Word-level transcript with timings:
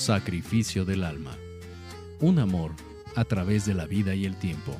Sacrificio 0.00 0.86
del 0.86 1.04
alma. 1.04 1.36
Un 2.20 2.38
amor 2.38 2.72
a 3.16 3.24
través 3.26 3.66
de 3.66 3.74
la 3.74 3.84
vida 3.84 4.14
y 4.14 4.24
el 4.24 4.34
tiempo. 4.34 4.74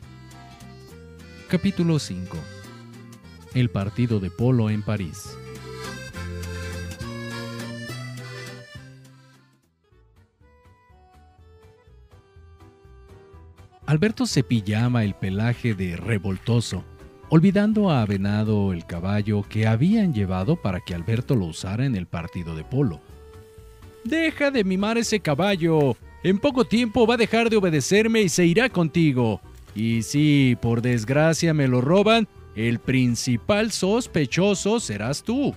Capítulo 1.47 1.99
5. 1.99 2.39
El 3.53 3.69
partido 3.69 4.19
de 4.19 4.31
polo 4.31 4.71
en 4.71 4.83
París. 4.83 5.37
Alberto 13.85 14.27
cepillaba 14.27 15.05
el 15.05 15.13
pelaje 15.13 15.75
de 15.75 15.99
revoltoso, 15.99 16.83
olvidando 17.29 17.91
a 17.91 18.07
Venado 18.07 18.73
el 18.73 18.87
caballo 18.87 19.43
que 19.43 19.67
habían 19.67 20.15
llevado 20.15 20.57
para 20.57 20.81
que 20.81 20.95
Alberto 20.95 21.37
lo 21.37 21.45
usara 21.45 21.85
en 21.85 21.95
el 21.95 22.07
partido 22.07 22.57
de 22.57 22.65
polo. 22.65 23.03
Deja 24.05 24.51
de 24.51 24.65
mimar 24.65 24.99
ese 24.99 25.21
caballo. 25.21 25.97
En 26.23 26.39
poco 26.39 26.65
tiempo 26.65 27.07
va 27.07 27.15
a 27.15 27.19
dejar 27.19 27.51
de 27.51 27.57
obedecerme 27.57 28.23
y 28.23 28.29
se 28.29 28.47
irá 28.47 28.69
contigo. 28.69 29.41
Y 29.75 30.03
si 30.03 30.57
por 30.61 30.83
desgracia 30.83 31.55
me 31.55 31.69
lo 31.69 31.81
roban, 31.81 32.29
el 32.55 32.79
principal 32.79 33.71
sospechoso 33.71 34.81
serás 34.81 35.23
tú. 35.23 35.55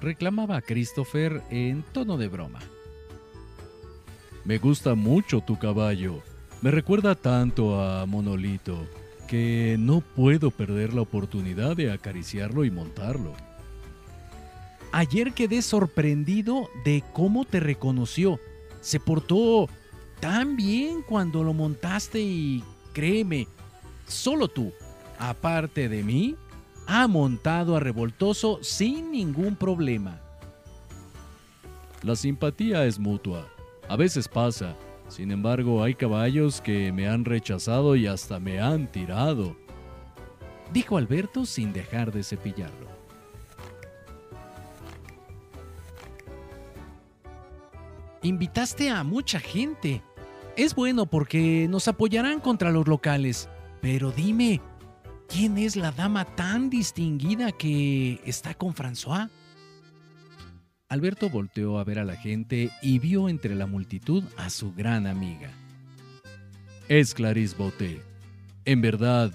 Reclamaba 0.00 0.60
Christopher 0.62 1.42
en 1.50 1.82
tono 1.92 2.16
de 2.16 2.28
broma. 2.28 2.60
Me 4.44 4.58
gusta 4.58 4.94
mucho 4.94 5.40
tu 5.40 5.58
caballo. 5.58 6.22
Me 6.62 6.70
recuerda 6.70 7.14
tanto 7.14 7.80
a 7.80 8.06
Monolito 8.06 8.86
que 9.26 9.76
no 9.78 10.00
puedo 10.00 10.50
perder 10.50 10.94
la 10.94 11.02
oportunidad 11.02 11.76
de 11.76 11.92
acariciarlo 11.92 12.64
y 12.64 12.70
montarlo. 12.70 13.34
Ayer 14.92 15.32
quedé 15.32 15.62
sorprendido 15.62 16.70
de 16.84 17.04
cómo 17.12 17.44
te 17.44 17.60
reconoció. 17.60 18.40
Se 18.80 18.98
portó 18.98 19.68
tan 20.20 20.56
bien 20.56 21.02
cuando 21.02 21.42
lo 21.44 21.52
montaste 21.52 22.20
y 22.20 22.64
créeme, 22.92 23.46
solo 24.06 24.48
tú, 24.48 24.72
aparte 25.18 25.88
de 25.88 26.02
mí, 26.02 26.36
ha 26.86 27.06
montado 27.06 27.76
a 27.76 27.80
Revoltoso 27.80 28.58
sin 28.62 29.12
ningún 29.12 29.56
problema. 29.56 30.20
La 32.02 32.16
simpatía 32.16 32.86
es 32.86 32.98
mutua. 32.98 33.46
A 33.88 33.96
veces 33.96 34.26
pasa. 34.26 34.74
Sin 35.08 35.30
embargo, 35.30 35.82
hay 35.82 35.94
caballos 35.94 36.60
que 36.60 36.92
me 36.92 37.08
han 37.08 37.24
rechazado 37.24 37.96
y 37.96 38.06
hasta 38.06 38.38
me 38.38 38.60
han 38.60 38.90
tirado. 38.90 39.56
Dijo 40.72 40.96
Alberto 40.96 41.46
sin 41.46 41.72
dejar 41.72 42.12
de 42.12 42.22
cepillarlo. 42.22 42.87
Invitaste 48.22 48.90
a 48.90 49.04
mucha 49.04 49.38
gente. 49.38 50.02
Es 50.56 50.74
bueno 50.74 51.06
porque 51.06 51.68
nos 51.70 51.86
apoyarán 51.86 52.40
contra 52.40 52.72
los 52.72 52.88
locales. 52.88 53.48
Pero 53.80 54.10
dime, 54.10 54.60
¿quién 55.28 55.56
es 55.56 55.76
la 55.76 55.92
dama 55.92 56.24
tan 56.24 56.68
distinguida 56.68 57.52
que 57.52 58.20
está 58.24 58.54
con 58.54 58.74
François? 58.74 59.30
Alberto 60.88 61.30
volteó 61.30 61.78
a 61.78 61.84
ver 61.84 62.00
a 62.00 62.04
la 62.04 62.16
gente 62.16 62.70
y 62.82 62.98
vio 62.98 63.28
entre 63.28 63.54
la 63.54 63.66
multitud 63.66 64.24
a 64.36 64.50
su 64.50 64.74
gran 64.74 65.06
amiga. 65.06 65.50
Es 66.88 67.14
Clarice 67.14 67.54
Boté. 67.56 68.00
En 68.64 68.80
verdad, 68.80 69.30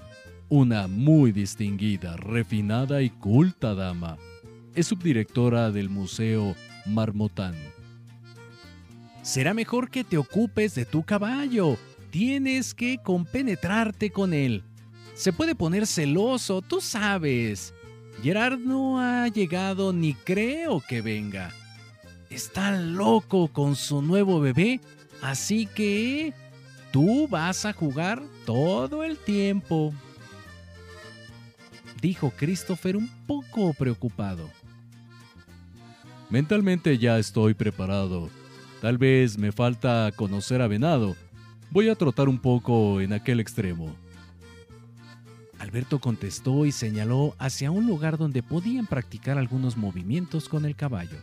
una 0.50 0.88
muy 0.88 1.32
distinguida, 1.32 2.16
refinada 2.16 3.00
y 3.00 3.08
culta 3.08 3.74
dama. 3.74 4.18
Es 4.74 4.88
subdirectora 4.88 5.70
del 5.70 5.88
Museo 5.88 6.54
Marmotán 6.84 7.54
será 9.24 9.54
mejor 9.54 9.90
que 9.90 10.04
te 10.04 10.18
ocupes 10.18 10.74
de 10.74 10.84
tu 10.84 11.02
caballo. 11.02 11.76
Tienes 12.10 12.74
que 12.74 12.98
compenetrarte 13.02 14.10
con 14.10 14.32
él. 14.32 14.62
Se 15.14 15.32
puede 15.32 15.54
poner 15.56 15.86
celoso, 15.86 16.62
tú 16.62 16.80
sabes. 16.80 17.74
Gerard 18.22 18.58
no 18.58 19.00
ha 19.00 19.26
llegado 19.28 19.92
ni 19.92 20.14
creo 20.14 20.80
que 20.86 21.00
venga. 21.00 21.52
Está 22.30 22.72
loco 22.72 23.48
con 23.48 23.74
su 23.74 24.02
nuevo 24.02 24.40
bebé, 24.40 24.80
así 25.22 25.66
que 25.66 26.32
tú 26.92 27.26
vas 27.26 27.64
a 27.64 27.72
jugar 27.72 28.22
todo 28.44 29.02
el 29.02 29.16
tiempo. 29.16 29.92
Dijo 32.00 32.32
Christopher 32.36 32.96
un 32.96 33.08
poco 33.26 33.72
preocupado. 33.72 34.50
Mentalmente 36.28 36.98
ya 36.98 37.18
estoy 37.18 37.54
preparado 37.54 38.28
Tal 38.84 38.98
vez 38.98 39.38
me 39.38 39.50
falta 39.50 40.12
conocer 40.14 40.60
a 40.60 40.66
Venado. 40.66 41.16
Voy 41.70 41.88
a 41.88 41.94
trotar 41.94 42.28
un 42.28 42.38
poco 42.38 43.00
en 43.00 43.14
aquel 43.14 43.40
extremo. 43.40 43.96
Alberto 45.58 46.00
contestó 46.00 46.66
y 46.66 46.70
señaló 46.70 47.34
hacia 47.38 47.70
un 47.70 47.86
lugar 47.86 48.18
donde 48.18 48.42
podían 48.42 48.86
practicar 48.86 49.38
algunos 49.38 49.78
movimientos 49.78 50.50
con 50.50 50.66
el 50.66 50.76
caballo. 50.76 51.16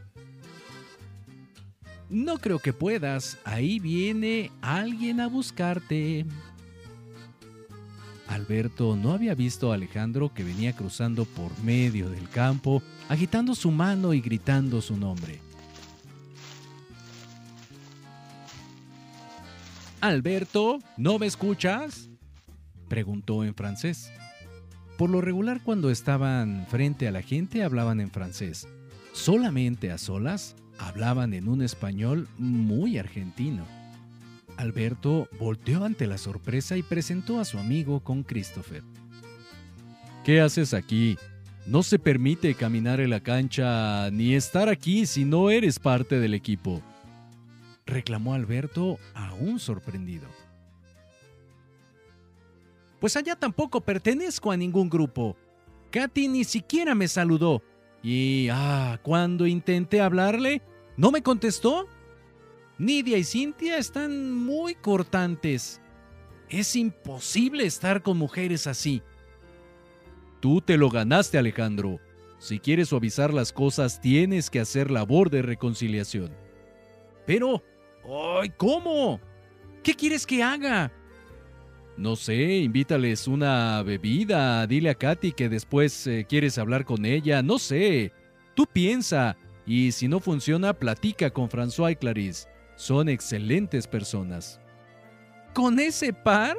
No 2.09 2.39
creo 2.39 2.57
que 2.57 2.73
puedas. 2.73 3.37
Ahí 3.43 3.77
viene 3.77 4.49
alguien 4.63 5.19
a 5.19 5.27
buscarte. 5.27 6.25
Alberto 8.27 8.95
no 8.95 9.11
había 9.11 9.35
visto 9.35 9.71
a 9.71 9.75
Alejandro 9.75 10.33
que 10.33 10.43
venía 10.43 10.75
cruzando 10.75 11.25
por 11.25 11.51
medio 11.59 12.09
del 12.09 12.27
campo, 12.27 12.81
agitando 13.07 13.53
su 13.53 13.69
mano 13.69 14.15
y 14.15 14.19
gritando 14.19 14.81
su 14.81 14.97
nombre. 14.97 15.50
Alberto, 20.01 20.79
¿no 20.97 21.19
me 21.19 21.27
escuchas? 21.27 22.09
preguntó 22.89 23.43
en 23.43 23.53
francés. 23.53 24.11
Por 24.97 25.11
lo 25.11 25.21
regular 25.21 25.61
cuando 25.63 25.91
estaban 25.91 26.65
frente 26.69 27.07
a 27.07 27.11
la 27.11 27.21
gente 27.21 27.63
hablaban 27.63 28.01
en 28.01 28.09
francés. 28.09 28.67
Solamente 29.13 29.91
a 29.91 29.99
solas 29.99 30.55
hablaban 30.79 31.35
en 31.35 31.47
un 31.47 31.61
español 31.61 32.27
muy 32.39 32.97
argentino. 32.97 33.63
Alberto 34.57 35.29
volteó 35.39 35.85
ante 35.85 36.07
la 36.07 36.17
sorpresa 36.17 36.77
y 36.77 36.83
presentó 36.83 37.39
a 37.39 37.45
su 37.45 37.59
amigo 37.59 37.99
con 37.99 38.23
Christopher. 38.23 38.83
¿Qué 40.25 40.41
haces 40.41 40.73
aquí? 40.73 41.15
No 41.67 41.83
se 41.83 41.99
permite 41.99 42.55
caminar 42.55 43.01
en 43.01 43.11
la 43.11 43.19
cancha 43.19 44.09
ni 44.09 44.33
estar 44.33 44.67
aquí 44.67 45.05
si 45.05 45.25
no 45.25 45.51
eres 45.51 45.77
parte 45.77 46.19
del 46.19 46.33
equipo 46.33 46.81
reclamó 47.91 48.33
Alberto, 48.33 48.97
aún 49.13 49.59
sorprendido. 49.59 50.27
Pues 52.99 53.15
allá 53.15 53.35
tampoco 53.35 53.81
pertenezco 53.81 54.51
a 54.51 54.57
ningún 54.57 54.89
grupo. 54.89 55.35
Katy 55.91 56.27
ni 56.27 56.43
siquiera 56.43 56.95
me 56.95 57.07
saludó. 57.07 57.61
Y, 58.03 58.47
ah, 58.51 58.99
cuando 59.03 59.45
intenté 59.45 60.01
hablarle, 60.01 60.61
no 60.97 61.11
me 61.11 61.21
contestó. 61.21 61.87
Nidia 62.77 63.17
y 63.17 63.23
Cintia 63.23 63.77
están 63.77 64.33
muy 64.33 64.73
cortantes. 64.75 65.81
Es 66.49 66.75
imposible 66.75 67.65
estar 67.65 68.01
con 68.01 68.17
mujeres 68.17 68.67
así. 68.67 69.01
Tú 70.39 70.61
te 70.61 70.77
lo 70.77 70.89
ganaste, 70.89 71.37
Alejandro. 71.37 71.99
Si 72.39 72.59
quieres 72.59 72.89
suavizar 72.89 73.33
las 73.33 73.53
cosas, 73.53 74.01
tienes 74.01 74.49
que 74.49 74.59
hacer 74.59 74.89
labor 74.89 75.29
de 75.29 75.43
reconciliación. 75.43 76.31
Pero, 77.27 77.63
¡Ay, 78.05 78.49
cómo! 78.57 79.19
¿Qué 79.83 79.93
quieres 79.93 80.25
que 80.25 80.43
haga? 80.43 80.91
No 81.97 82.15
sé, 82.15 82.57
invítales 82.57 83.27
una 83.27 83.83
bebida, 83.83 84.65
dile 84.65 84.89
a 84.89 84.95
Katy 84.95 85.33
que 85.33 85.49
después 85.49 86.07
eh, 86.07 86.25
quieres 86.27 86.57
hablar 86.57 86.85
con 86.85 87.05
ella, 87.05 87.41
no 87.41 87.59
sé. 87.59 88.11
Tú 88.55 88.65
piensa, 88.65 89.37
y 89.65 89.91
si 89.91 90.07
no 90.07 90.19
funciona, 90.19 90.73
platica 90.73 91.29
con 91.29 91.49
François 91.49 91.91
y 91.91 91.95
Clarice. 91.95 92.47
Son 92.75 93.09
excelentes 93.09 93.87
personas. 93.87 94.59
¿Con 95.53 95.79
ese 95.79 96.13
par? 96.13 96.57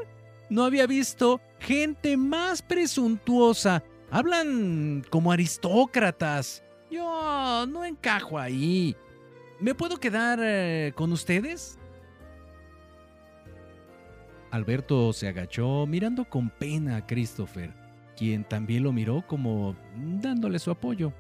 No 0.51 0.65
había 0.65 0.87
visto 0.87 1.41
gente 1.59 2.17
más 2.17 2.63
presuntuosa. 2.63 3.83
Hablan 4.11 5.05
como 5.11 5.33
aristócratas. 5.33 6.63
Yo 6.91 7.67
no 7.67 7.85
encajo 7.85 8.39
ahí. 8.39 8.95
¿Me 9.63 9.77
puedo 9.77 9.99
quedar 9.99 10.41
eh, 10.43 10.93
con 10.97 11.13
ustedes? 11.13 11.79
Alberto 14.51 15.13
se 15.13 15.29
agachó 15.29 15.87
mirando 15.87 16.25
con 16.25 16.51
pena 16.51 16.97
a 16.97 17.07
Christopher, 17.07 17.73
quien 18.17 18.43
también 18.43 18.83
lo 18.83 18.93
miró 18.93 19.25
como 19.25 19.77
dándole 20.21 20.59
su 20.59 20.73
apoyo. 20.73 21.13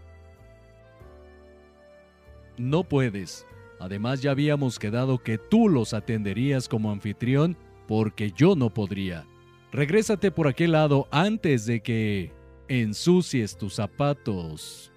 No 2.59 2.83
puedes. 2.83 3.47
Además 3.79 4.23
ya 4.23 4.33
habíamos 4.33 4.81
quedado 4.81 5.19
que 5.19 5.39
tú 5.39 5.69
los 5.69 5.95
atenderías 5.95 6.69
como 6.69 6.91
anfitrión 6.91 7.57
porque 7.87 8.33
yo 8.33 8.57
no 8.57 8.75
podría. 8.75 9.25
Regrésate 9.71 10.33
por 10.33 10.49
aquel 10.49 10.73
lado 10.73 11.07
antes 11.13 11.65
de 11.65 11.81
que 11.81 12.33
ensucies 12.67 13.57
tus 13.57 13.75
zapatos. 13.75 14.92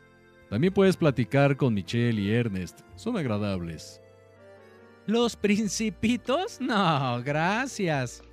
También 0.49 0.73
puedes 0.73 0.95
platicar 0.95 1.57
con 1.57 1.73
Michelle 1.73 2.21
y 2.21 2.31
Ernest, 2.31 2.81
son 2.95 3.17
agradables. 3.17 4.01
¿Los 5.05 5.35
principitos? 5.35 6.59
No, 6.61 7.21
gracias. 7.23 8.23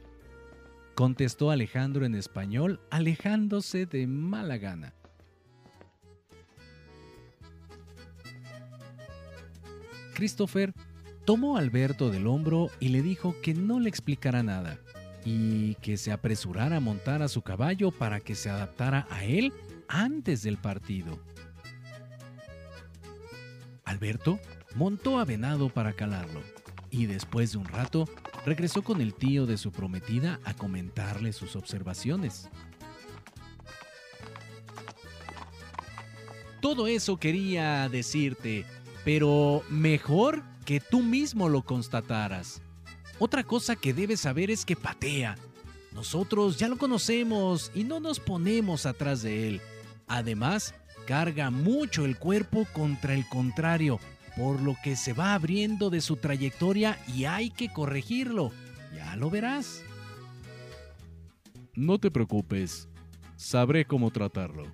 Contestó 0.94 1.50
Alejandro 1.50 2.05
en 2.05 2.14
español, 2.14 2.81
alejándose 2.91 3.87
de 3.87 4.06
mala 4.06 4.59
gana. 4.59 4.94
Christopher 10.14 10.75
tomó 11.25 11.56
a 11.56 11.61
Alberto 11.61 12.11
del 12.11 12.26
hombro 12.26 12.70
y 12.79 12.88
le 12.88 13.03
dijo 13.03 13.35
que 13.43 13.55
no 13.55 13.81
le 13.81 13.88
explicara 13.88 14.43
nada 14.43 14.79
y 15.25 15.75
que 15.76 15.97
se 15.97 16.12
apresurara 16.12 16.76
a 16.76 16.81
montar 16.81 17.23
a 17.23 17.29
su 17.29 17.43
caballo 17.43 17.91
para 17.91 18.20
que 18.20 18.35
se 18.35 18.50
adaptara 18.50 19.06
a 19.11 19.25
él 19.25 19.53
antes 19.88 20.43
del 20.43 20.59
partido. 20.59 21.19
Alberto 23.93 24.41
montó 24.75 25.21
a 25.21 25.25
Venado 25.25 25.69
para 25.69 25.93
calarlo 25.93 26.41
y 26.91 27.06
después 27.06 27.53
de 27.53 27.59
un 27.59 27.67
rato 27.67 28.09
regresó 28.44 28.83
con 28.83 29.00
el 29.00 29.15
tío 29.15 29.47
de 29.47 29.59
su 29.59 29.71
prometida 29.71 30.41
a 30.44 30.55
comentarle 30.55 31.33
sus 31.33 31.56
observaciones. 31.56 32.49
Todo 36.61 36.87
eso 36.87 37.19
quería 37.19 37.89
decirte, 37.89 38.65
pero 39.05 39.62
mejor 39.69 40.43
que 40.65 40.81
tú 40.81 41.03
mismo 41.03 41.49
lo 41.49 41.62
constataras. 41.62 42.62
Otra 43.19 43.45
cosa 43.45 43.77
que 43.77 43.93
debes 43.93 44.21
saber 44.21 44.50
es 44.50 44.65
que 44.65 44.77
patea. 44.77 45.37
Nosotros 45.93 46.59
ya 46.59 46.69
lo 46.69 46.79
conocemos 46.79 47.71
y 47.75 47.85
no 47.85 48.00
nos 48.00 48.21
ponemos 48.21 48.87
atrás 48.87 49.23
de 49.23 49.49
él. 49.49 49.61
Además, 50.06 50.75
carga 51.06 51.50
mucho 51.50 52.04
el 52.04 52.19
cuerpo 52.19 52.66
contra 52.72 53.14
el 53.14 53.28
contrario, 53.28 54.00
por 54.37 54.60
lo 54.60 54.76
que 54.82 54.96
se 54.96 55.12
va 55.12 55.34
abriendo 55.34 55.90
de 55.90 56.00
su 56.00 56.16
trayectoria 56.16 56.99
y 57.14 57.25
hay 57.25 57.50
que 57.50 57.72
corregirlo. 57.72 58.50
Ya 58.94 59.16
lo 59.16 59.31
verás. 59.31 59.82
No 61.75 61.99
te 61.99 62.10
preocupes, 62.10 62.88
sabré 63.37 63.84
cómo 63.84 64.10
tratarlo. 64.10 64.64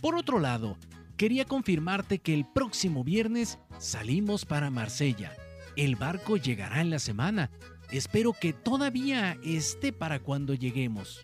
Por 0.00 0.14
otro 0.14 0.38
lado, 0.38 0.76
quería 1.16 1.44
confirmarte 1.44 2.18
que 2.18 2.34
el 2.34 2.46
próximo 2.46 3.02
viernes 3.02 3.58
salimos 3.78 4.44
para 4.44 4.70
Marsella 4.70 5.32
el 5.76 5.94
barco 5.94 6.38
llegará 6.38 6.80
en 6.80 6.90
la 6.90 6.98
semana. 6.98 7.50
Espero 7.90 8.32
que 8.32 8.52
todavía 8.52 9.38
esté 9.44 9.92
para 9.92 10.20
cuando 10.20 10.54
lleguemos. 10.54 11.20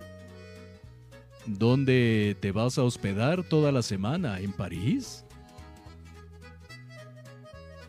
¿Dónde 1.47 2.37
te 2.41 2.53
vas 2.53 2.79
a 2.79 2.85
hospedar 2.85 3.43
toda 3.43 3.73
la 3.73 3.83
semana? 3.83 4.39
¿En 4.41 4.53
París? 4.53 5.25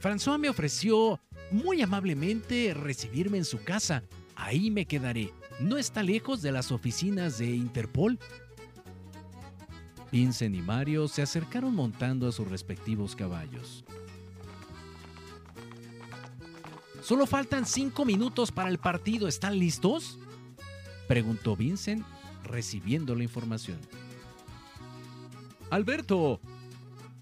François 0.01 0.37
me 0.39 0.49
ofreció 0.49 1.19
muy 1.51 1.81
amablemente 1.81 2.73
recibirme 2.73 3.37
en 3.37 3.45
su 3.45 3.63
casa. 3.63 4.03
Ahí 4.35 4.71
me 4.71 4.85
quedaré. 4.85 5.31
No 5.59 5.77
está 5.77 6.01
lejos 6.01 6.41
de 6.41 6.51
las 6.51 6.71
oficinas 6.71 7.37
de 7.37 7.51
Interpol. 7.51 8.19
Vincent 10.11 10.55
y 10.55 10.61
Mario 10.61 11.07
se 11.07 11.21
acercaron 11.21 11.73
montando 11.75 12.27
a 12.27 12.31
sus 12.31 12.47
respectivos 12.47 13.15
caballos. 13.15 13.85
Solo 17.01 17.25
faltan 17.25 17.65
cinco 17.65 18.05
minutos 18.05 18.51
para 18.51 18.69
el 18.69 18.77
partido. 18.77 19.27
¿Están 19.27 19.59
listos? 19.59 20.17
Preguntó 21.07 21.55
Vincent, 21.55 22.05
recibiendo 22.43 23.15
la 23.15 23.23
información. 23.23 23.79
Alberto, 25.69 26.39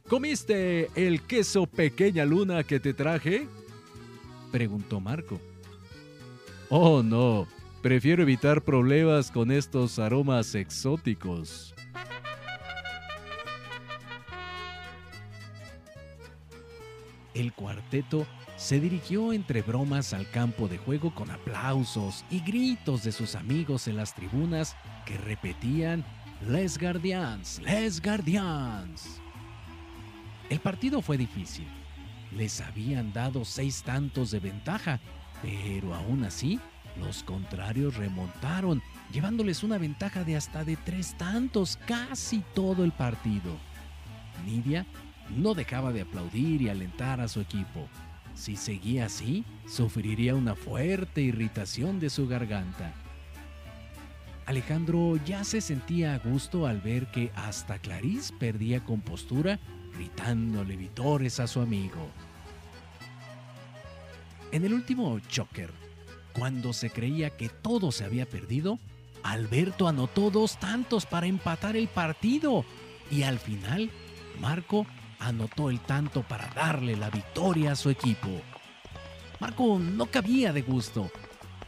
¿comiste 0.07 0.89
el 0.95 1.21
queso 1.21 1.65
pequeña 1.65 2.25
luna 2.25 2.63
que 2.63 2.79
te 2.79 2.93
traje? 2.93 3.47
Preguntó 4.51 4.99
Marco. 4.99 5.39
Oh, 6.69 7.01
no. 7.01 7.47
Prefiero 7.81 8.21
evitar 8.21 8.61
problemas 8.61 9.31
con 9.31 9.51
estos 9.51 9.97
aromas 9.97 10.53
exóticos. 10.53 11.73
El 17.33 17.53
cuarteto 17.53 18.27
se 18.61 18.79
dirigió 18.79 19.33
entre 19.33 19.63
bromas 19.63 20.13
al 20.13 20.29
campo 20.29 20.67
de 20.67 20.77
juego 20.77 21.15
con 21.15 21.31
aplausos 21.31 22.23
y 22.29 22.41
gritos 22.41 23.03
de 23.03 23.11
sus 23.11 23.33
amigos 23.33 23.87
en 23.87 23.97
las 23.97 24.13
tribunas 24.13 24.75
que 25.03 25.17
repetían 25.17 26.05
Les 26.47 26.77
Guardians, 26.77 27.59
Les 27.63 27.99
Guardians. 27.99 29.19
El 30.47 30.59
partido 30.59 31.01
fue 31.01 31.17
difícil. 31.17 31.65
Les 32.37 32.61
habían 32.61 33.11
dado 33.11 33.45
seis 33.45 33.81
tantos 33.81 34.29
de 34.29 34.39
ventaja, 34.39 34.99
pero 35.41 35.95
aún 35.95 36.23
así 36.23 36.59
los 36.99 37.23
contrarios 37.23 37.97
remontaron, 37.97 38.83
llevándoles 39.11 39.63
una 39.63 39.79
ventaja 39.79 40.23
de 40.23 40.35
hasta 40.35 40.63
de 40.63 40.75
tres 40.75 41.17
tantos 41.17 41.79
casi 41.87 42.43
todo 42.53 42.83
el 42.83 42.91
partido. 42.91 43.57
Nidia 44.45 44.85
no 45.35 45.55
dejaba 45.55 45.91
de 45.91 46.01
aplaudir 46.01 46.61
y 46.61 46.69
alentar 46.69 47.21
a 47.21 47.27
su 47.27 47.41
equipo. 47.41 47.89
Si 48.33 48.55
seguía 48.55 49.05
así, 49.05 49.43
sufriría 49.67 50.35
una 50.35 50.55
fuerte 50.55 51.21
irritación 51.21 51.99
de 51.99 52.09
su 52.09 52.27
garganta. 52.27 52.93
Alejandro 54.45 55.17
ya 55.25 55.43
se 55.43 55.61
sentía 55.61 56.13
a 56.15 56.19
gusto 56.19 56.67
al 56.67 56.81
ver 56.81 57.07
que 57.07 57.31
hasta 57.35 57.79
Clarice 57.79 58.33
perdía 58.37 58.83
compostura 58.83 59.59
gritándole 59.93 60.75
vitores 60.75 61.39
a 61.39 61.47
su 61.47 61.61
amigo. 61.61 62.09
En 64.51 64.65
el 64.65 64.73
último 64.73 65.19
choker, 65.29 65.71
cuando 66.33 66.73
se 66.73 66.89
creía 66.89 67.29
que 67.37 67.49
todo 67.49 67.91
se 67.91 68.03
había 68.03 68.25
perdido, 68.25 68.79
Alberto 69.23 69.87
anotó 69.87 70.31
dos 70.31 70.59
tantos 70.59 71.05
para 71.05 71.27
empatar 71.27 71.75
el 71.75 71.87
partido 71.87 72.65
y 73.09 73.23
al 73.23 73.39
final 73.39 73.89
Marco 74.39 74.85
anotó 75.21 75.69
el 75.69 75.79
tanto 75.79 76.23
para 76.23 76.47
darle 76.53 76.95
la 76.95 77.09
victoria 77.09 77.73
a 77.73 77.75
su 77.75 77.89
equipo. 77.89 78.41
Marco 79.39 79.79
no 79.79 80.07
cabía 80.07 80.51
de 80.51 80.61
gusto. 80.61 81.09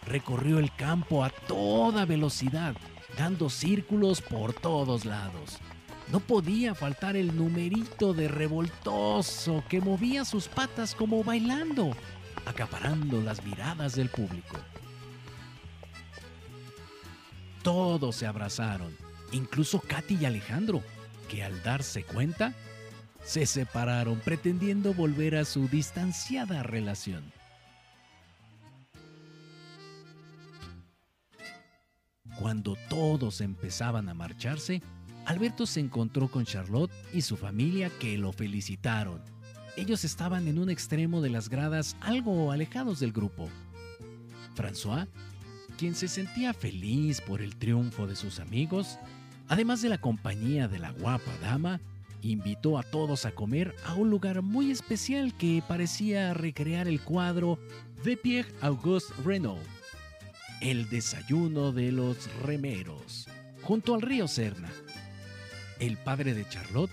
Recorrió 0.05 0.59
el 0.59 0.73
campo 0.75 1.23
a 1.23 1.29
toda 1.29 2.05
velocidad, 2.05 2.75
dando 3.17 3.49
círculos 3.49 4.21
por 4.21 4.53
todos 4.53 5.05
lados. 5.05 5.59
No 6.11 6.19
podía 6.19 6.75
faltar 6.75 7.15
el 7.15 7.35
numerito 7.35 8.13
de 8.13 8.27
revoltoso 8.27 9.63
que 9.69 9.79
movía 9.79 10.25
sus 10.25 10.47
patas 10.47 10.93
como 10.93 11.23
bailando, 11.23 11.95
acaparando 12.45 13.21
las 13.21 13.43
miradas 13.43 13.95
del 13.95 14.09
público. 14.09 14.57
Todos 17.61 18.17
se 18.17 18.27
abrazaron, 18.27 18.95
incluso 19.31 19.79
Katy 19.79 20.17
y 20.19 20.25
Alejandro, 20.25 20.83
que 21.29 21.43
al 21.43 21.63
darse 21.63 22.03
cuenta 22.03 22.53
se 23.23 23.45
separaron 23.45 24.19
pretendiendo 24.19 24.93
volver 24.93 25.35
a 25.35 25.45
su 25.45 25.67
distanciada 25.67 26.63
relación. 26.63 27.31
Cuando 32.39 32.75
todos 32.89 33.41
empezaban 33.41 34.09
a 34.09 34.13
marcharse, 34.13 34.81
Alberto 35.25 35.65
se 35.65 35.79
encontró 35.79 36.29
con 36.29 36.45
Charlotte 36.45 36.91
y 37.13 37.21
su 37.21 37.37
familia 37.37 37.89
que 37.99 38.17
lo 38.17 38.33
felicitaron. 38.33 39.21
Ellos 39.77 40.03
estaban 40.03 40.47
en 40.47 40.59
un 40.59 40.69
extremo 40.69 41.21
de 41.21 41.29
las 41.29 41.47
gradas 41.47 41.95
algo 42.01 42.51
alejados 42.51 42.99
del 42.99 43.13
grupo. 43.13 43.49
François, 44.55 45.07
quien 45.77 45.95
se 45.95 46.07
sentía 46.07 46.53
feliz 46.53 47.21
por 47.21 47.41
el 47.41 47.55
triunfo 47.55 48.05
de 48.05 48.15
sus 48.15 48.39
amigos, 48.39 48.99
además 49.47 49.81
de 49.81 49.89
la 49.89 49.99
compañía 49.99 50.67
de 50.67 50.79
la 50.79 50.91
guapa 50.91 51.31
dama, 51.41 51.79
invitó 52.23 52.77
a 52.77 52.83
todos 52.83 53.25
a 53.25 53.31
comer 53.31 53.75
a 53.85 53.95
un 53.95 54.09
lugar 54.09 54.41
muy 54.41 54.71
especial 54.71 55.35
que 55.37 55.61
parecía 55.67 56.33
recrear 56.33 56.87
el 56.87 57.01
cuadro 57.01 57.59
de 58.03 58.17
Pierre 58.17 58.51
Auguste 58.61 59.13
Renault, 59.23 59.61
el 60.61 60.89
desayuno 60.89 61.71
de 61.71 61.91
los 61.91 62.33
remeros, 62.41 63.27
junto 63.61 63.93
al 63.93 64.01
río 64.01 64.27
Serna. 64.27 64.71
El 65.79 65.97
padre 65.97 66.33
de 66.33 66.47
Charlotte 66.47 66.91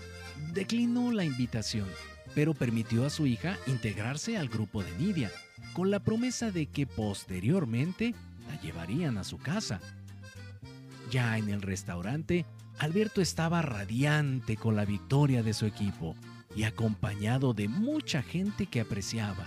declinó 0.53 1.11
la 1.11 1.23
invitación, 1.23 1.87
pero 2.35 2.53
permitió 2.53 3.05
a 3.05 3.09
su 3.09 3.25
hija 3.25 3.57
integrarse 3.67 4.37
al 4.37 4.49
grupo 4.49 4.83
de 4.83 4.91
Nidia, 4.97 5.31
con 5.73 5.91
la 5.91 5.99
promesa 5.99 6.51
de 6.51 6.65
que 6.65 6.85
posteriormente 6.85 8.13
la 8.47 8.59
llevarían 8.61 9.17
a 9.17 9.23
su 9.23 9.37
casa. 9.37 9.79
Ya 11.09 11.37
en 11.37 11.49
el 11.49 11.61
restaurante, 11.61 12.45
Alberto 12.81 13.21
estaba 13.21 13.61
radiante 13.61 14.57
con 14.57 14.75
la 14.75 14.85
victoria 14.85 15.43
de 15.43 15.53
su 15.53 15.67
equipo 15.67 16.15
y 16.55 16.63
acompañado 16.63 17.53
de 17.53 17.67
mucha 17.67 18.23
gente 18.23 18.65
que 18.65 18.81
apreciaba. 18.81 19.45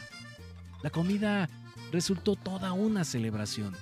La 0.85 0.91
comida 0.91 1.51
resultó 1.91 2.37
toda 2.37 2.73
una 2.73 3.03
celebración. 3.03 3.75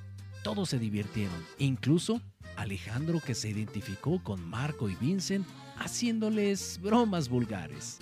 Todos 0.42 0.70
se 0.70 0.78
divirtieron, 0.78 1.36
incluso 1.58 2.22
Alejandro 2.56 3.20
que 3.20 3.34
se 3.34 3.50
identificó 3.50 4.22
con 4.24 4.42
Marco 4.48 4.88
y 4.88 4.94
Vincent 4.94 5.46
haciéndoles 5.76 6.80
bromas 6.82 7.28
vulgares. 7.28 7.98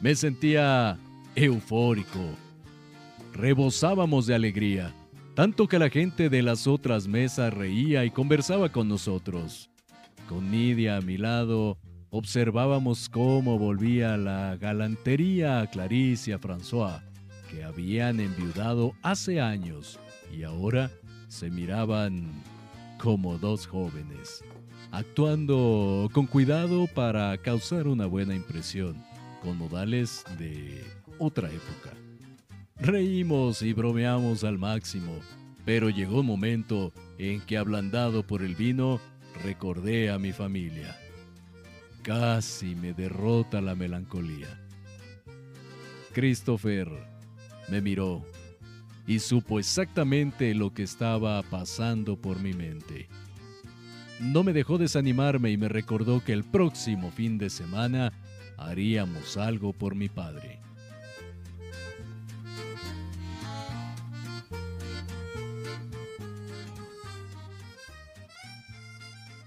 Me 0.00 0.16
sentía 0.16 0.98
eufórico. 1.36 2.18
Rebosábamos 3.32 4.26
de 4.26 4.34
alegría, 4.34 4.92
tanto 5.34 5.66
que 5.66 5.78
la 5.78 5.88
gente 5.88 6.28
de 6.28 6.42
las 6.42 6.66
otras 6.66 7.08
mesas 7.08 7.52
reía 7.52 8.04
y 8.04 8.10
conversaba 8.10 8.70
con 8.70 8.88
nosotros. 8.88 9.70
Con 10.28 10.50
Nidia 10.50 10.98
a 10.98 11.00
mi 11.00 11.16
lado, 11.16 11.78
observábamos 12.10 13.08
cómo 13.08 13.58
volvía 13.58 14.16
la 14.16 14.56
galantería 14.56 15.60
a 15.60 15.66
Clarice 15.68 16.30
y 16.30 16.34
a 16.34 16.38
François, 16.38 17.00
que 17.50 17.64
habían 17.64 18.20
enviudado 18.20 18.92
hace 19.02 19.40
años 19.40 19.98
y 20.36 20.42
ahora 20.42 20.90
se 21.28 21.50
miraban 21.50 22.30
como 22.98 23.38
dos 23.38 23.66
jóvenes, 23.66 24.44
actuando 24.90 26.08
con 26.12 26.26
cuidado 26.26 26.86
para 26.94 27.36
causar 27.38 27.88
una 27.88 28.06
buena 28.06 28.34
impresión, 28.34 29.02
con 29.40 29.56
modales 29.56 30.24
de 30.38 30.84
otra 31.18 31.48
época. 31.48 31.96
Reímos 32.82 33.62
y 33.62 33.72
bromeamos 33.74 34.42
al 34.42 34.58
máximo, 34.58 35.20
pero 35.64 35.88
llegó 35.88 36.18
un 36.18 36.26
momento 36.26 36.92
en 37.16 37.40
que 37.40 37.56
ablandado 37.56 38.26
por 38.26 38.42
el 38.42 38.56
vino, 38.56 39.00
recordé 39.44 40.10
a 40.10 40.18
mi 40.18 40.32
familia. 40.32 40.98
Casi 42.02 42.74
me 42.74 42.92
derrota 42.92 43.60
la 43.60 43.76
melancolía. 43.76 44.48
Christopher 46.12 46.88
me 47.68 47.80
miró 47.80 48.26
y 49.06 49.20
supo 49.20 49.60
exactamente 49.60 50.52
lo 50.52 50.74
que 50.74 50.82
estaba 50.82 51.40
pasando 51.44 52.20
por 52.20 52.40
mi 52.40 52.52
mente. 52.52 53.08
No 54.18 54.42
me 54.42 54.52
dejó 54.52 54.76
desanimarme 54.76 55.52
y 55.52 55.56
me 55.56 55.68
recordó 55.68 56.24
que 56.24 56.32
el 56.32 56.42
próximo 56.42 57.12
fin 57.12 57.38
de 57.38 57.48
semana 57.48 58.12
haríamos 58.56 59.36
algo 59.36 59.72
por 59.72 59.94
mi 59.94 60.08
padre. 60.08 60.58